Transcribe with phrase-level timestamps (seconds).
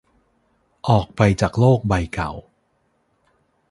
[0.87, 2.31] ออกไปจากโลกใบเก่า